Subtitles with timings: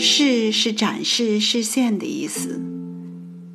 [0.00, 2.60] 示是展示、示现的意思。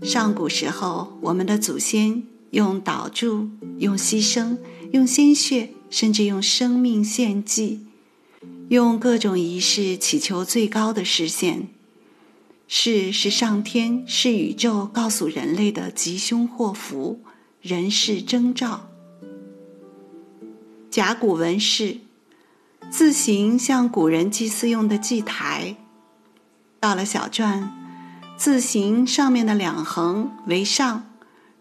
[0.03, 3.49] 上古时候，我们的祖先用祷祝、
[3.79, 4.57] 用牺牲、
[4.91, 7.87] 用鲜血，甚至用生命献祭，
[8.69, 11.67] 用各种仪式祈求最高的实现。
[12.67, 17.21] 示是上天、是宇宙告诉人类的吉凶祸福、
[17.61, 18.89] 人事征兆。
[20.91, 21.97] 甲骨文是，
[22.89, 25.77] 字形像古人祭祀用的祭台。
[26.85, 27.69] 到了小篆，
[28.37, 31.09] 字形上面的两横为上，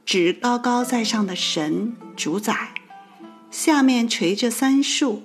[0.04, 2.52] 指高高在上的神主宰；
[3.50, 5.22] 下面垂着三竖，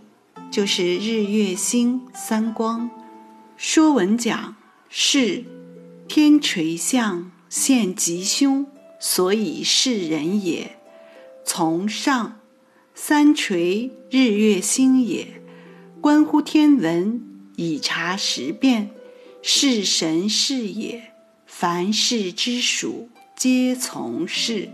[0.50, 2.90] 就是日月星三光。
[3.58, 4.56] 说文讲
[4.88, 5.44] 是
[6.08, 8.68] 天垂象现吉凶，
[9.02, 10.78] 所以示人也；
[11.44, 12.40] 从上
[12.96, 15.42] 三垂日月星也，
[16.00, 17.22] 关乎天文，
[17.58, 18.92] 以察时变。
[19.42, 21.14] 是神是也，
[21.46, 24.70] 凡事之属皆从事。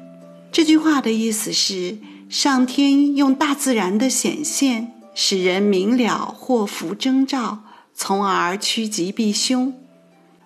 [0.52, 2.00] 这句话的意思是，
[2.30, 9.74] 上天用大自然的显现，使人明了祸福征兆，从而趋吉避凶。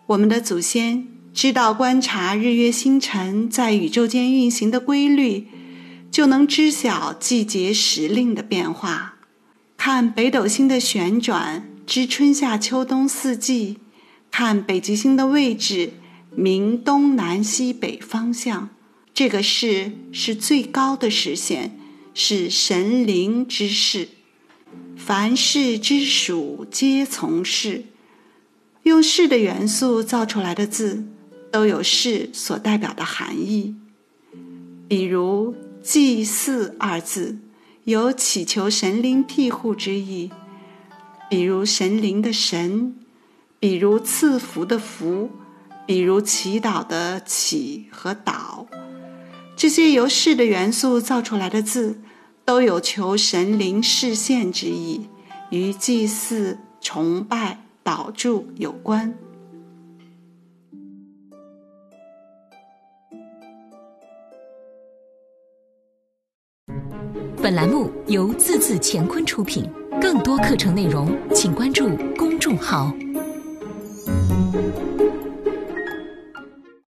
[0.08, 5.48] 我们的祖先知道观察日月星辰在宇宙间运行的规律，
[6.12, 9.16] 就能知晓季节时令的变化。
[9.78, 13.78] 看北斗星的旋转，知春夏秋冬四季。
[14.42, 15.92] 看北极星的位置，
[16.34, 18.70] 明东南西北方向。
[19.14, 21.78] 这个事是最高的实现，
[22.14, 24.08] 是神灵之事。
[24.96, 27.84] 凡事之属皆从事。
[28.84, 31.04] 用“事”的元素造出来的字，
[31.52, 33.76] 都有“事”所代表的含义。
[34.88, 37.38] 比如“祭祀”二字，
[37.84, 40.32] 有祈求神灵庇护之意。
[41.30, 42.96] 比如神灵的“神”。
[43.60, 45.30] 比如赐福的福，
[45.86, 48.66] 比如祈祷的祈和祷，
[49.58, 52.00] 这些由事的元素造出来的字，
[52.46, 55.10] 都有求神灵示现之意，
[55.50, 59.14] 与祭祀、崇拜、祷祝有关。
[67.42, 72.94] 本栏目由字字乾坤出品，更多课程内容，请关注公众号。
[74.52, 74.99] Thank you.